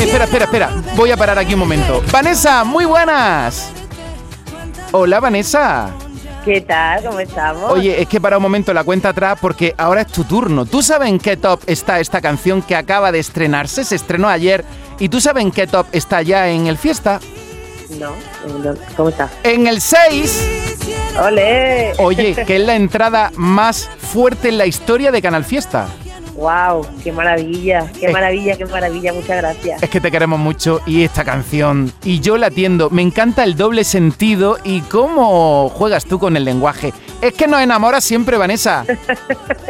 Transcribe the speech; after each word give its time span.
Espera, 0.00 0.24
espera, 0.24 0.44
espera. 0.46 0.70
Voy 0.96 1.10
a 1.10 1.16
parar 1.16 1.38
aquí 1.38 1.54
un 1.54 1.60
momento. 1.60 2.02
Vanessa, 2.10 2.64
muy 2.64 2.86
buenas. 2.86 3.70
Hola, 4.92 5.20
Vanessa. 5.20 5.90
¿Qué 6.44 6.62
tal? 6.62 7.04
¿Cómo 7.04 7.20
estamos? 7.20 7.70
Oye, 7.70 8.00
es 8.00 8.08
que 8.08 8.18
para 8.18 8.38
un 8.38 8.42
momento 8.42 8.72
la 8.72 8.82
cuenta 8.82 9.10
atrás 9.10 9.38
porque 9.40 9.74
ahora 9.76 10.00
es 10.00 10.06
tu 10.06 10.24
turno. 10.24 10.64
¿Tú 10.64 10.82
sabes 10.82 11.10
en 11.10 11.18
qué 11.18 11.36
top 11.36 11.60
está 11.66 12.00
esta 12.00 12.22
canción 12.22 12.62
que 12.62 12.76
acaba 12.76 13.12
de 13.12 13.18
estrenarse? 13.18 13.84
Se 13.84 13.94
estrenó 13.94 14.28
ayer. 14.28 14.64
¿Y 14.98 15.10
tú 15.10 15.20
sabes 15.20 15.44
en 15.44 15.50
qué 15.50 15.66
top 15.66 15.86
está 15.92 16.22
ya 16.22 16.48
en 16.48 16.66
el 16.66 16.78
fiesta? 16.78 17.20
No, 17.98 18.14
¿cómo 18.96 19.10
está? 19.10 19.28
En 19.42 19.66
el 19.66 19.80
6. 19.82 20.48
¡Ole! 21.22 21.92
Oye, 21.98 22.34
que 22.46 22.56
es 22.56 22.66
la 22.66 22.74
entrada 22.74 23.32
más 23.34 23.90
fuerte 23.98 24.48
en 24.48 24.58
la 24.58 24.66
historia 24.66 25.12
de 25.12 25.20
Canal 25.20 25.44
Fiesta. 25.44 25.88
¡Wow! 26.40 26.86
¡Qué 27.04 27.12
maravilla! 27.12 27.86
¡Qué 28.00 28.08
maravilla, 28.08 28.56
qué 28.56 28.64
maravilla! 28.64 29.12
Muchas 29.12 29.36
gracias. 29.36 29.82
Es 29.82 29.90
que 29.90 30.00
te 30.00 30.10
queremos 30.10 30.38
mucho 30.40 30.80
y 30.86 31.04
esta 31.04 31.22
canción. 31.22 31.92
Y 32.02 32.20
yo 32.20 32.38
la 32.38 32.46
atiendo. 32.46 32.88
Me 32.88 33.02
encanta 33.02 33.44
el 33.44 33.56
doble 33.56 33.84
sentido 33.84 34.56
y 34.64 34.80
cómo 34.80 35.68
juegas 35.68 36.06
tú 36.06 36.18
con 36.18 36.38
el 36.38 36.46
lenguaje. 36.46 36.94
Es 37.20 37.34
que 37.34 37.46
nos 37.46 37.60
enamoras 37.60 38.04
siempre, 38.04 38.38
Vanessa. 38.38 38.86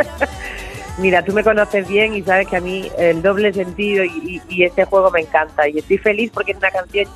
Mira, 0.98 1.24
tú 1.24 1.32
me 1.32 1.42
conoces 1.42 1.88
bien 1.88 2.14
y 2.14 2.22
sabes 2.22 2.46
que 2.46 2.58
a 2.58 2.60
mí 2.60 2.88
el 2.96 3.20
doble 3.20 3.52
sentido 3.52 4.04
y, 4.04 4.40
este 4.62 4.84
juego 4.84 5.10
me 5.10 5.22
encanta. 5.22 5.68
Y 5.68 5.78
estoy 5.78 5.98
feliz 5.98 6.30
porque 6.32 6.52
es 6.52 6.58
una 6.58 6.70
canción 6.70 7.08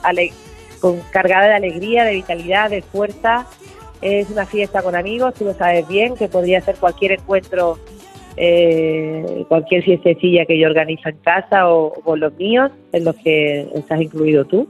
con, 0.81 0.99
cargada 1.13 1.47
de 1.47 1.55
alegría, 1.55 2.03
de 2.03 2.15
vitalidad, 2.15 2.71
de 2.71 2.83
fuerza. 2.83 3.47
Es 4.03 4.29
una 4.31 4.47
fiesta 4.47 4.83
con 4.83 4.97
amigos, 4.97 5.35
tú 5.35 5.45
lo 5.45 5.55
sabes 5.55 5.87
bien, 5.87 6.17
que 6.17 6.27
podría 6.27 6.61
ser 6.61 6.75
cualquier 6.75 7.13
encuentro 7.13 7.79
eh, 8.37 9.45
cualquier 9.49 9.83
fiestecilla 9.83 10.47
que 10.47 10.59
yo 10.59 10.69
organizo 10.69 11.09
en 11.09 11.17
casa 11.19 11.69
o, 11.69 11.93
con 11.93 12.21
los 12.21 12.35
míos, 12.35 12.71
en 12.93 13.05
los 13.05 13.17
que 13.17 13.69
estás 13.75 14.01
incluido 14.01 14.45
tú. 14.45 14.69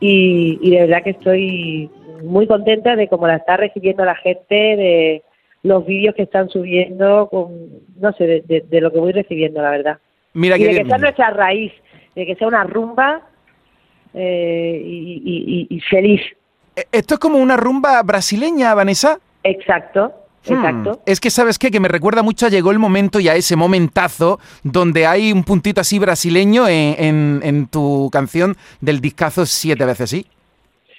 Y, 0.00 0.70
de 0.70 0.80
verdad 0.86 1.02
que 1.02 1.10
estoy 1.10 1.90
muy 2.22 2.46
contenta 2.46 2.96
de 2.96 3.08
cómo 3.08 3.26
la 3.26 3.36
está 3.36 3.56
recibiendo 3.56 4.04
la 4.04 4.14
gente, 4.16 4.54
de 4.54 5.22
los 5.62 5.84
vídeos 5.86 6.14
que 6.14 6.22
están 6.22 6.48
subiendo, 6.48 7.28
con, 7.28 7.68
no 7.98 8.12
sé, 8.12 8.42
de, 8.46 8.80
lo 8.80 8.92
que 8.92 8.98
voy 8.98 9.12
recibiendo, 9.12 9.60
la 9.60 9.70
verdad. 9.70 9.98
Mira 10.34 10.56
y 10.56 10.64
de 10.64 10.82
que 10.82 10.84
sea 10.84 10.98
nuestra 10.98 11.30
raíz, 11.30 11.72
de 12.14 12.26
que 12.26 12.36
sea 12.36 12.46
una 12.46 12.64
rumba 12.64 13.22
eh, 14.14 14.82
y 14.84 15.80
feliz. 15.90 16.20
Eh, 16.78 16.84
¿Esto 16.92 17.14
es 17.14 17.20
como 17.20 17.38
una 17.38 17.56
rumba 17.56 18.00
brasileña, 18.02 18.72
Vanessa? 18.74 19.18
Exacto, 19.42 20.12
Exacto. 20.54 20.92
Hmm. 20.92 21.02
Es 21.06 21.20
que, 21.20 21.30
¿sabes 21.30 21.58
qué? 21.58 21.70
Que 21.70 21.80
me 21.80 21.88
recuerda 21.88 22.22
mucho 22.22 22.46
a 22.46 22.48
Llegó 22.48 22.70
el 22.70 22.78
Momento 22.78 23.20
y 23.20 23.28
a 23.28 23.34
ese 23.34 23.56
momentazo 23.56 24.38
donde 24.62 25.06
hay 25.06 25.32
un 25.32 25.44
puntito 25.44 25.80
así 25.80 25.98
brasileño 25.98 26.64
en, 26.68 27.66
tu 27.70 28.08
canción 28.12 28.54
del 28.80 29.00
discazo 29.00 29.46
Siete 29.46 29.84
veces, 29.84 30.10
¿sí? 30.10 30.26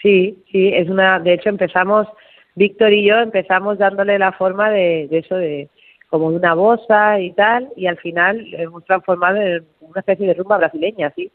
Sí, 0.02 0.38
sí, 0.52 0.70
es 0.74 0.90
una... 0.90 1.20
De 1.20 1.34
hecho, 1.34 1.50
empezamos, 1.50 2.08
Víctor 2.56 2.94
y 2.94 3.08
yo 3.08 3.16
empezamos 3.16 3.78
dándole 3.78 4.18
la 4.20 4.32
forma 4.32 4.70
de, 4.70 5.08
eso 5.12 5.36
de 5.36 5.70
como 6.10 6.32
de 6.32 6.38
una 6.38 6.56
bosa 6.56 7.20
y 7.20 7.32
tal, 7.34 7.70
y 7.76 7.86
al 7.86 7.98
final 7.98 8.48
hemos 8.54 8.84
transformado 8.86 9.38
en 9.38 9.64
una 9.80 10.00
especie 10.00 10.26
de 10.26 10.34
rumba 10.34 10.58
brasileña, 10.58 11.12
sí 11.16 11.32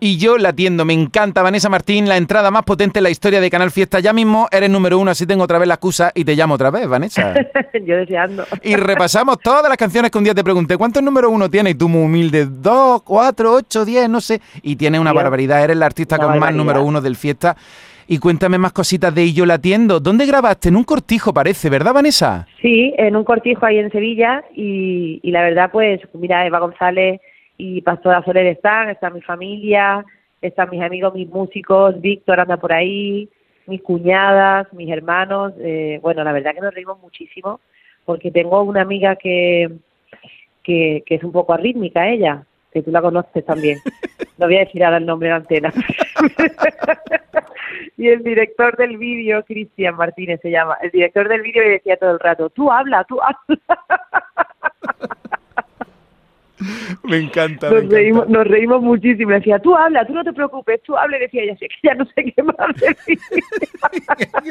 y 0.00 0.16
yo 0.16 0.38
la 0.38 0.48
atiendo. 0.48 0.84
Me 0.84 0.94
encanta 0.94 1.42
Vanessa 1.42 1.68
Martín, 1.68 2.08
la 2.08 2.16
entrada 2.16 2.50
más 2.50 2.64
potente 2.64 2.98
en 2.98 3.04
la 3.04 3.10
historia 3.10 3.40
de 3.40 3.50
Canal 3.50 3.70
Fiesta. 3.70 4.00
Ya 4.00 4.12
mismo 4.12 4.48
eres 4.50 4.70
número 4.70 4.98
uno, 4.98 5.10
así 5.10 5.26
tengo 5.26 5.44
otra 5.44 5.58
vez 5.58 5.68
la 5.68 5.74
excusa 5.74 6.10
y 6.14 6.24
te 6.24 6.34
llamo 6.34 6.54
otra 6.54 6.70
vez, 6.70 6.88
Vanessa. 6.88 7.34
yo 7.84 7.96
deseando. 7.96 8.44
Y 8.62 8.74
repasamos 8.76 9.38
todas 9.38 9.68
las 9.68 9.76
canciones 9.76 10.10
que 10.10 10.18
un 10.18 10.24
día 10.24 10.34
te 10.34 10.42
pregunté, 10.42 10.76
¿cuántos 10.76 11.02
número 11.02 11.30
uno 11.30 11.50
tienes? 11.50 11.74
Y 11.74 11.76
tú 11.76 11.88
muy 11.88 12.04
humilde, 12.04 12.46
dos, 12.46 13.02
cuatro, 13.02 13.52
ocho, 13.52 13.84
diez, 13.84 14.08
no 14.08 14.20
sé. 14.20 14.40
Y 14.62 14.76
tienes 14.76 15.00
una 15.00 15.12
barbaridad, 15.12 15.62
eres 15.62 15.76
la 15.76 15.86
artista 15.86 16.18
con 16.18 16.38
más 16.38 16.54
número 16.54 16.82
uno 16.82 17.00
del 17.00 17.16
Fiesta. 17.16 17.56
Y 18.08 18.18
cuéntame 18.18 18.58
más 18.58 18.72
cositas 18.72 19.14
de 19.14 19.24
Y 19.24 19.32
yo 19.34 19.46
la 19.46 19.54
atiendo. 19.54 20.00
¿Dónde 20.00 20.26
grabaste? 20.26 20.68
En 20.68 20.74
un 20.74 20.82
cortijo 20.82 21.32
parece, 21.32 21.70
¿verdad, 21.70 21.94
Vanessa? 21.94 22.48
Sí, 22.60 22.92
en 22.98 23.14
un 23.14 23.22
cortijo 23.22 23.64
ahí 23.66 23.78
en 23.78 23.88
Sevilla. 23.92 24.42
Y, 24.52 25.20
y 25.22 25.30
la 25.30 25.42
verdad, 25.42 25.70
pues, 25.70 26.00
mira, 26.14 26.44
Eva 26.44 26.58
González 26.58 27.20
y 27.60 27.82
Pastora 27.82 28.24
Soler 28.24 28.46
están, 28.46 28.88
está 28.88 29.10
mi 29.10 29.20
familia, 29.20 30.04
están 30.40 30.70
mis 30.70 30.80
amigos, 30.80 31.14
mis 31.14 31.28
músicos, 31.28 32.00
Víctor 32.00 32.40
anda 32.40 32.56
por 32.56 32.72
ahí, 32.72 33.28
mis 33.66 33.82
cuñadas, 33.82 34.72
mis 34.72 34.90
hermanos. 34.90 35.52
Eh, 35.58 36.00
bueno, 36.02 36.24
la 36.24 36.32
verdad 36.32 36.54
que 36.54 36.62
nos 36.62 36.72
reímos 36.72 36.98
muchísimo 37.00 37.60
porque 38.06 38.30
tengo 38.30 38.62
una 38.62 38.80
amiga 38.80 39.16
que, 39.16 39.70
que, 40.62 41.02
que 41.04 41.14
es 41.16 41.22
un 41.22 41.32
poco 41.32 41.52
arrítmica 41.52 42.08
ella, 42.08 42.44
que 42.72 42.82
tú 42.82 42.90
la 42.90 43.02
conoces 43.02 43.44
también. 43.44 43.78
No 44.38 44.46
voy 44.46 44.56
a 44.56 44.60
decir 44.60 44.82
ahora 44.82 44.96
el 44.96 45.04
nombre 45.04 45.28
de 45.28 45.34
antena. 45.34 45.70
y 47.98 48.08
el 48.08 48.22
director 48.22 48.74
del 48.78 48.96
vídeo, 48.96 49.44
Cristian 49.44 49.96
Martínez 49.96 50.40
se 50.40 50.50
llama, 50.50 50.78
el 50.80 50.90
director 50.90 51.28
del 51.28 51.42
vídeo 51.42 51.62
le 51.62 51.72
decía 51.72 51.98
todo 51.98 52.12
el 52.12 52.18
rato, 52.18 52.48
tú 52.48 52.72
habla, 52.72 53.04
tú 53.04 53.20
habla. 53.20 53.60
me 57.04 57.18
encanta. 57.18 57.70
Nos, 57.70 57.88
reímos, 57.88 58.28
nos 58.28 58.46
reímos 58.46 58.82
muchísimo. 58.82 59.32
Decía, 59.32 59.58
tú 59.58 59.74
habla, 59.74 60.04
tú 60.06 60.12
no 60.12 60.24
te 60.24 60.32
preocupes, 60.32 60.82
tú 60.82 60.96
habla. 60.96 61.18
decía 61.18 61.42
ella, 61.42 61.56
que 61.56 61.68
ya 61.82 61.94
no 61.94 62.04
sé 62.06 62.24
qué 62.24 62.42
más 62.42 62.56
decir. 62.80 63.18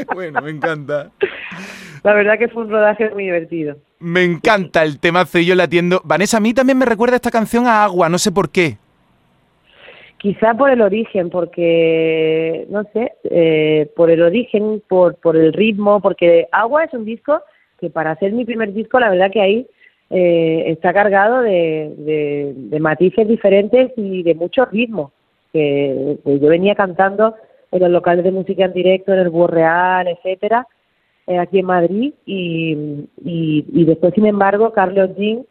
bueno, 0.14 0.42
me 0.42 0.52
encanta. 0.52 1.12
La 2.04 2.14
verdad 2.14 2.38
que 2.38 2.48
fue 2.48 2.64
un 2.64 2.72
rodaje 2.72 3.10
muy 3.12 3.26
divertido. 3.26 3.78
Me 4.00 4.24
encanta 4.24 4.84
el 4.84 5.00
temazo 5.00 5.40
y 5.40 5.46
yo 5.46 5.56
la 5.56 5.64
atiendo. 5.64 6.02
Vanessa, 6.04 6.38
a 6.38 6.42
mí 6.42 6.54
también 6.54 6.78
me 6.78 6.86
recuerda 6.86 7.16
esta 7.16 7.32
canción 7.32 7.68
a 7.68 7.84
Agua, 7.84 8.10
no 8.10 8.18
sé 8.18 8.32
por 8.32 8.50
qué. 8.50 8.78
Quizá 10.18 10.54
por 10.54 10.70
el 10.70 10.82
origen, 10.82 11.30
porque, 11.30 12.66
no 12.70 12.84
sé, 12.92 13.14
eh, 13.24 13.90
por 13.96 14.10
el 14.12 14.22
origen, 14.22 14.82
por, 14.88 15.16
por 15.16 15.38
el 15.38 15.54
ritmo, 15.54 16.02
porque 16.02 16.48
Agua 16.52 16.84
es 16.84 16.94
un 16.94 17.06
disco 17.06 17.42
que 17.80 17.90
para 17.90 18.12
hacer 18.12 18.34
mi 18.34 18.44
primer 18.44 18.74
disco, 18.74 19.00
la 19.00 19.10
verdad 19.10 19.32
que 19.32 19.42
ahí 19.42 19.68
eh, 20.10 20.64
está 20.68 20.92
cargado 20.92 21.42
de, 21.42 22.80
matices 22.80 23.28
diferentes 23.28 23.92
y 23.96 24.24
de 24.24 24.36
muchos 24.36 24.70
ritmos. 24.72 25.12
Que, 25.54 26.18
yo 26.26 26.48
venía 26.50 26.76
cantando 26.76 27.36
en 27.72 27.82
los 27.82 27.92
locales 27.92 28.24
de 28.24 28.32
música 28.32 28.66
en 28.66 28.74
directo, 28.74 29.14
en 29.14 29.20
el 29.20 29.30
Búho 29.30 29.50
etcétera, 29.50 30.68
eh, 31.28 31.38
aquí 31.38 31.60
en 31.60 31.66
Madrid, 31.66 32.14
y, 32.26 33.08
después, 33.86 34.14
sin 34.16 34.26
embargo, 34.26 34.72
Carlos 34.74 35.12
Jean 35.16 35.46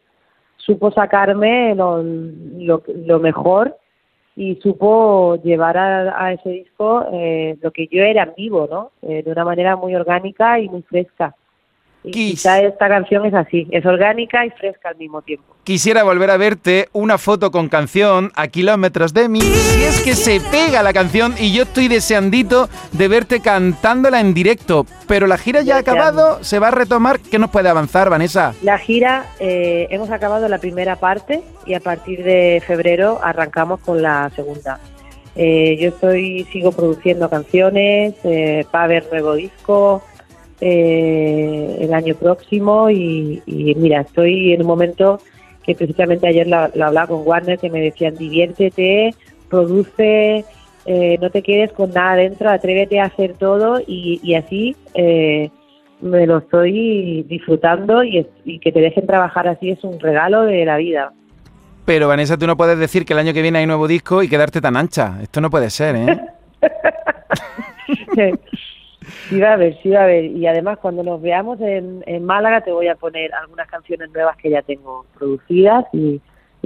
supo 0.57 0.91
sacarme 0.91 1.73
lo, 1.75 3.19
mejor 3.19 3.77
y 4.35 4.55
supo 4.55 5.37
llevar 5.41 5.77
a, 5.77 6.33
ese 6.33 6.49
disco 6.49 7.05
eh, 7.13 7.57
lo 7.61 7.71
que 7.71 7.87
yo 7.87 8.03
era 8.03 8.23
en 8.23 8.33
vivo, 8.35 8.67
¿no? 8.69 8.91
de 9.01 9.31
una 9.31 9.45
manera 9.45 9.77
muy 9.77 9.95
orgánica 9.95 10.59
y 10.59 10.67
muy 10.67 10.81
fresca. 10.81 11.33
Y 12.03 12.11
quizá 12.11 12.61
esta 12.61 12.87
canción 12.87 13.25
es 13.25 13.33
así, 13.33 13.67
es 13.71 13.85
orgánica 13.85 14.45
y 14.45 14.49
fresca 14.51 14.89
al 14.89 14.95
mismo 14.95 15.21
tiempo. 15.21 15.55
Quisiera 15.65 16.03
volver 16.03 16.31
a 16.31 16.37
verte 16.37 16.87
una 16.93 17.17
foto 17.17 17.51
con 17.51 17.67
canción 17.67 18.31
a 18.35 18.47
kilómetros 18.47 19.13
de 19.13 19.27
mí, 19.27 19.41
si 19.41 19.83
es 19.83 20.01
que 20.01 20.15
se 20.15 20.39
pega 20.39 20.81
la 20.81 20.93
canción 20.93 21.35
y 21.37 21.53
yo 21.53 21.63
estoy 21.63 21.89
deseandito 21.89 22.69
de 22.93 23.07
verte 23.09 23.41
cantándola 23.41 24.21
en 24.21 24.33
directo, 24.33 24.85
pero 25.07 25.27
la 25.27 25.37
gira 25.37 25.61
ya 25.61 25.75
ha 25.75 25.79
acabado, 25.79 26.41
se 26.41 26.57
va 26.59 26.69
a 26.69 26.71
retomar, 26.71 27.19
¿qué 27.19 27.37
nos 27.37 27.51
puede 27.51 27.67
avanzar, 27.67 28.09
Vanessa? 28.09 28.53
La 28.63 28.77
gira, 28.77 29.25
eh, 29.39 29.87
hemos 29.91 30.09
acabado 30.09 30.47
la 30.47 30.57
primera 30.57 30.95
parte 30.95 31.41
y 31.65 31.73
a 31.73 31.81
partir 31.81 32.23
de 32.23 32.63
febrero 32.65 33.19
arrancamos 33.21 33.81
con 33.81 34.01
la 34.01 34.31
segunda. 34.35 34.79
Eh, 35.35 35.77
yo 35.79 35.89
estoy, 35.89 36.45
sigo 36.51 36.71
produciendo 36.71 37.29
canciones, 37.29 38.15
eh, 38.23 38.65
va 38.73 38.81
a 38.81 38.83
haber 38.85 39.07
nuevo 39.11 39.35
disco, 39.35 40.01
eh, 40.61 41.48
el 41.79 41.93
año 41.93 42.15
próximo 42.15 42.89
y, 42.89 43.41
mira, 43.47 44.01
estoy 44.01 44.53
en 44.53 44.61
un 44.61 44.67
momento 44.67 45.19
que 45.63 45.75
precisamente 45.75 46.27
ayer 46.27 46.47
lo, 46.47 46.57
hablaba 46.57 47.07
con 47.07 47.25
Warner 47.25 47.57
que 47.57 47.69
me 47.69 47.81
decían 47.81 48.15
diviértete, 48.15 49.13
produce, 49.49 50.45
eh, 50.85 51.17
no 51.21 51.29
te 51.29 51.41
quedes 51.41 51.71
con 51.71 51.91
nada 51.91 52.15
dentro, 52.15 52.49
atrévete 52.49 52.99
a 52.99 53.05
hacer 53.05 53.33
todo 53.33 53.81
y, 53.85 54.33
así 54.35 54.75
eh, 54.93 55.49
me 56.01 56.25
lo 56.25 56.39
estoy 56.39 57.23
disfrutando 57.23 58.03
y, 58.03 58.25
y 58.45 58.59
que 58.59 58.71
te 58.71 58.79
dejen 58.79 59.05
trabajar 59.05 59.47
así 59.47 59.69
es 59.69 59.83
un 59.83 59.99
regalo 59.99 60.43
de 60.43 60.65
la 60.65 60.77
vida. 60.77 61.13
Pero 61.85 62.07
Vanessa, 62.07 62.37
tú 62.37 62.45
no 62.45 62.55
puedes 62.55 62.77
decir 62.77 63.05
que 63.05 63.13
el 63.13 63.19
año 63.19 63.33
que 63.33 63.41
viene 63.41 63.59
hay 63.59 63.65
nuevo 63.65 63.87
disco 63.87 64.21
y 64.21 64.27
quedarte 64.27 64.61
tan 64.61 64.77
ancha. 64.77 65.17
Esto 65.23 65.41
no 65.41 65.49
puede 65.49 65.69
ser, 65.71 65.95
¿eh? 65.95 66.19
Sí 69.29 69.39
va 69.39 69.51
a 69.51 69.53
haber, 69.53 69.79
sí 69.81 69.89
va 69.89 70.01
a 70.01 70.03
haber. 70.03 70.25
Y 70.25 70.47
además 70.47 70.79
cuando 70.79 71.03
nos 71.03 71.21
veamos 71.21 71.59
en, 71.61 72.03
Málaga 72.25 72.61
te 72.61 72.71
voy 72.71 72.87
a 72.87 72.95
poner 72.95 73.31
algunas 73.35 73.67
canciones 73.67 74.09
nuevas 74.11 74.35
que 74.37 74.49
ya 74.49 74.63
tengo 74.63 75.05
producidas 75.17 75.85
y, 75.93 76.19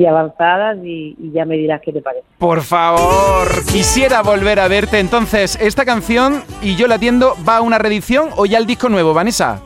avanzadas 0.05 0.77
y, 0.81 1.15
ya 1.33 1.45
me 1.45 1.55
dirás 1.55 1.81
qué 1.81 1.91
te 1.91 2.01
parece. 2.01 2.25
Por 2.37 2.61
favor, 2.61 3.47
quisiera 3.69 4.21
volver 4.21 4.61
a 4.61 4.69
verte. 4.69 4.99
Entonces, 4.99 5.57
esta 5.61 5.83
canción, 5.83 6.43
y 6.61 6.77
yo 6.77 6.87
la 6.87 6.95
atiendo, 6.95 7.35
¿va 7.47 7.57
a 7.57 7.61
una 7.61 7.77
reedición 7.77 8.29
o 8.37 8.45
ya 8.45 8.57
el 8.57 8.65
disco 8.65 8.87
nuevo, 8.87 9.13
Vanessa? 9.13 9.61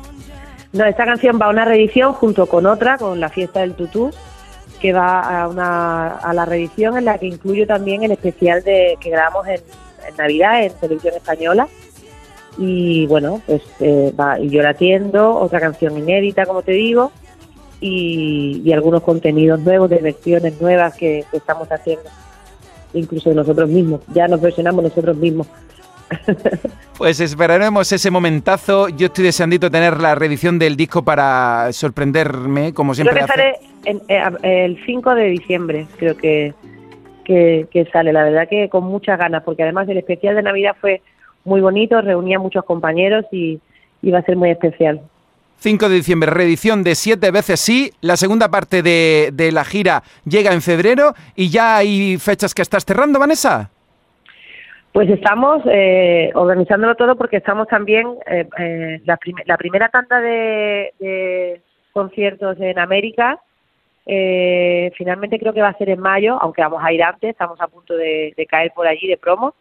No, 0.74 0.84
esta 0.86 1.06
canción 1.06 1.40
va 1.40 1.46
a 1.46 1.50
una 1.50 1.66
reedición 1.66 2.14
junto 2.14 2.48
con 2.48 2.66
otra, 2.66 2.98
con 2.98 3.20
La 3.20 3.30
Fiesta 3.30 3.62
del 3.62 3.74
Tutú, 3.74 4.12
que 4.80 4.92
va 4.92 5.44
a, 5.44 5.48
una, 5.48 6.18
a 6.18 6.34
la 6.34 6.46
reedición 6.46 6.98
en 6.98 7.06
la 7.06 7.18
que 7.18 7.28
incluyo 7.28 7.66
también 7.66 8.04
el 8.04 8.12
especial 8.12 8.64
de 8.64 8.98
que 9.00 9.10
grabamos 9.10 9.48
en, 9.48 9.62
Navidad 10.18 10.64
en 10.64 10.74
Televisión 10.74 11.16
Española. 11.16 11.68
Y 12.58 13.06
bueno, 13.08 13.42
pues 13.46 13.62
eh, 13.80 14.14
va, 14.20 14.40
y 14.40 14.50
yo 14.50 14.62
la 14.62 14.70
atiendo, 14.70 15.36
otra 15.36 15.60
canción 15.60 15.98
inédita, 15.98 16.46
como 16.46 16.64
te 16.64 16.72
digo, 16.72 17.12
y, 17.80 18.72
algunos 18.74 19.04
contenidos 19.04 19.60
nuevos, 19.60 19.90
de 19.90 19.98
versiones 19.98 20.60
nuevas 20.60 20.96
que, 20.96 21.24
estamos 21.32 21.72
haciendo, 21.72 22.10
incluso 22.94 23.34
nosotros 23.34 23.70
mismos. 23.70 24.02
Ya 24.14 24.28
nos 24.28 24.42
versionamos 24.42 24.84
nosotros 24.84 25.16
mismos. 25.18 25.48
Pues 26.98 27.20
esperaremos 27.20 27.92
ese 27.92 28.10
momentazo. 28.10 28.90
Yo 28.90 29.06
estoy 29.06 29.26
deseando 29.26 29.70
tener 29.70 30.02
la 30.02 30.16
reedición 30.16 30.58
del 30.58 30.76
disco 30.76 31.04
para 31.04 31.72
sorprenderme, 31.72 32.74
como 32.74 32.96
siempre. 32.96 33.14
Creo 33.14 33.28
que 33.28 33.34
sale 33.34 33.60
eh, 34.08 34.66
el 34.66 34.84
5 34.84 35.14
de 35.14 35.26
diciembre, 35.26 35.88
creo 35.98 36.18
que, 36.18 36.56
que, 37.24 37.90
sale. 37.94 38.12
La 38.14 38.24
verdad 38.24 38.48
que 38.50 38.68
con 38.68 38.86
muchas 38.86 39.20
ganas, 39.20 39.44
porque 39.44 39.62
además 39.62 39.88
el 39.90 39.98
especial 39.98 40.36
de 40.36 40.42
Navidad 40.42 40.76
fue 40.82 41.04
muy 41.48 41.62
bonito, 41.62 42.02
reunía 42.02 42.38
a 42.38 42.42
muchos 42.42 42.64
compañeros 42.66 43.26
y 43.32 43.60
iba 44.02 44.20
a 44.20 44.24
ser 44.24 44.36
muy 44.36 44.52
especial. 44.52 45.02
5 45.60 45.90
de 45.90 45.96
diciembre, 45.96 46.30
reedición 46.30 46.84
de 46.84 46.94
Siete 46.94 47.32
veces 47.32 47.60
sí. 47.60 47.92
La 48.02 48.16
segunda 48.16 48.50
parte 48.50 48.84
de, 48.84 49.32
de 49.34 49.52
la 49.52 49.66
gira 49.66 50.04
llega 50.24 50.54
en 50.54 50.62
febrero 50.62 51.14
y 51.36 51.50
ya 51.50 51.78
hay 51.78 52.18
fechas 52.18 52.54
que 52.54 52.62
estás 52.62 52.86
cerrando, 52.86 53.18
Vanessa. 53.18 53.72
Pues 54.98 55.12
estamos 55.12 55.62
eh, 55.66 56.32
organizándolo 56.34 56.96
todo 56.96 57.16
porque 57.16 57.38
estamos 57.38 57.68
también, 57.68 58.08
eh, 58.26 58.48
eh, 58.58 59.00
la, 59.06 59.20
la, 59.46 59.56
primera 59.56 59.90
tanda 59.90 60.20
de, 60.20 61.62
conciertos 61.92 62.60
en 62.60 62.80
América, 62.80 63.40
finalmente 64.04 65.38
creo 65.38 65.54
que 65.54 65.62
va 65.62 65.68
a 65.68 65.78
ser 65.78 65.90
en 65.90 66.00
mayo, 66.00 66.40
aunque 66.42 66.64
vamos 66.64 66.82
a 66.84 66.92
ir 66.92 67.04
antes, 67.04 67.30
estamos 67.30 67.62
a 67.62 67.68
punto 67.68 67.96
de, 67.96 68.34
caer 68.50 68.72
por 68.74 68.88
allí 68.88 69.08
de 69.08 69.18
promo, 69.18 69.54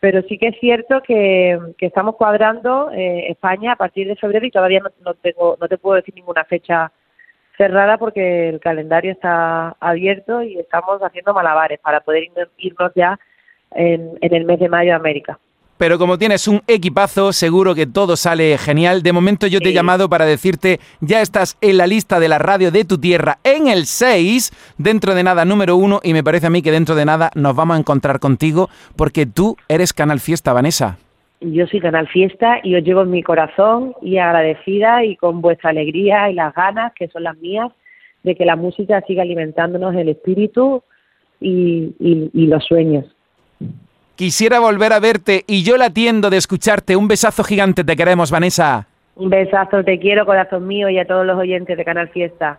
pero 0.00 0.22
sí 0.22 0.38
que 0.38 0.48
es 0.48 0.60
cierto 0.60 1.02
que, 1.02 1.58
estamos 1.78 2.16
cuadrando 2.16 2.90
España 2.92 3.72
a 3.72 3.76
partir 3.76 4.06
de 4.06 4.16
febrero 4.16 4.46
y 4.46 4.50
todavía 4.50 4.80
no, 4.80 4.90
no, 5.04 5.14
tengo, 5.14 5.56
no 5.60 5.68
te 5.68 5.78
puedo 5.78 5.96
decir 5.96 6.14
ninguna 6.14 6.44
fecha 6.44 6.92
cerrada 7.58 7.98
porque 7.98 8.48
el 8.48 8.60
calendario 8.60 9.12
está 9.12 9.76
abierto 9.80 10.42
y 10.42 10.58
estamos 10.58 11.02
haciendo 11.02 11.34
malabares 11.34 11.80
para 11.80 12.00
poder 12.00 12.30
irnos 12.56 12.92
ya 12.94 13.18
en, 13.72 14.16
el 14.20 14.44
mes 14.44 14.60
de 14.60 14.68
mayo 14.68 14.92
a 14.94 14.96
América. 14.96 15.38
Pero 15.78 15.96
como 15.96 16.18
tienes 16.18 16.48
un 16.48 16.60
equipazo, 16.66 17.32
seguro 17.32 17.74
que 17.74 17.86
todo 17.86 18.16
sale 18.16 18.58
genial. 18.58 19.04
De 19.04 19.12
momento 19.12 19.46
yo 19.46 19.60
te 19.60 19.68
he 19.68 19.72
llamado 19.72 20.08
para 20.08 20.26
decirte, 20.26 20.80
ya 21.00 21.22
estás 21.22 21.56
en 21.60 21.76
la 21.76 21.86
lista 21.86 22.18
de 22.18 22.28
la 22.28 22.38
radio 22.38 22.72
de 22.72 22.84
tu 22.84 22.98
tierra 22.98 23.38
en 23.44 23.68
el 23.68 23.86
6, 23.86 24.74
dentro 24.76 25.14
de 25.14 25.22
nada 25.22 25.44
número 25.44 25.76
1, 25.76 26.00
y 26.02 26.12
me 26.12 26.24
parece 26.24 26.48
a 26.48 26.50
mí 26.50 26.62
que 26.62 26.72
dentro 26.72 26.96
de 26.96 27.04
nada 27.04 27.30
nos 27.36 27.54
vamos 27.54 27.76
a 27.76 27.80
encontrar 27.80 28.18
contigo, 28.18 28.68
porque 28.96 29.24
tú 29.24 29.56
eres 29.68 29.92
Canal 29.92 30.18
Fiesta, 30.18 30.52
Vanessa. 30.52 30.98
Yo 31.40 31.68
soy 31.68 31.78
Canal 31.78 32.08
Fiesta 32.08 32.58
y 32.64 32.74
os 32.74 32.82
llevo 32.82 33.02
en 33.02 33.12
mi 33.12 33.22
corazón 33.22 33.94
y 34.02 34.18
agradecida 34.18 35.04
y 35.04 35.14
con 35.14 35.40
vuestra 35.40 35.70
alegría 35.70 36.28
y 36.28 36.34
las 36.34 36.52
ganas, 36.54 36.92
que 36.94 37.06
son 37.06 37.22
las 37.22 37.38
mías, 37.38 37.70
de 38.24 38.34
que 38.34 38.44
la 38.44 38.56
música 38.56 39.00
siga 39.06 39.22
alimentándonos 39.22 39.94
el 39.94 40.08
espíritu 40.08 40.82
y 41.40 41.94
los 42.34 42.64
sueños. 42.64 43.04
Quisiera 44.18 44.58
volver 44.58 44.92
a 44.92 44.98
verte 44.98 45.44
y 45.46 45.62
yo 45.62 45.76
la 45.76 45.84
atiendo 45.84 46.28
de 46.28 46.38
escucharte. 46.38 46.96
Un 46.96 47.06
besazo 47.06 47.44
gigante, 47.44 47.84
te 47.84 47.94
queremos, 47.94 48.32
Vanessa. 48.32 48.88
Un 49.14 49.30
besazo, 49.30 49.84
te 49.84 50.00
quiero, 50.00 50.26
corazón 50.26 50.66
mío, 50.66 50.88
y 50.88 50.98
a 50.98 51.06
todos 51.06 51.24
los 51.24 51.38
oyentes 51.38 51.78
de 51.78 51.84
Canal 51.84 52.08
Fiesta. 52.08 52.58